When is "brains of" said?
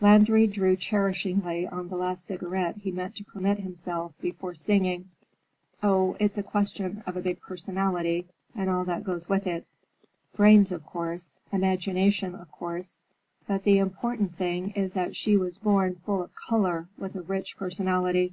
10.34-10.86